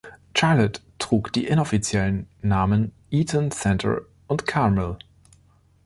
Charlotte 0.35 0.79
trug 0.97 1.31
die 1.31 1.45
inoffiziellen 1.45 2.25
Namen 2.41 2.91
Eaton 3.11 3.51
Centre 3.51 4.07
und 4.25 4.47
Carmel. 4.47 4.97